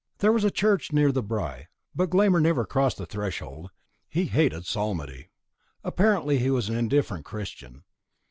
[0.17, 3.69] There was a church near the byre, but Glámr never crossed the threshold;
[4.09, 5.29] he hated psalmody;
[5.83, 7.83] apparently he was an indifferent Christian.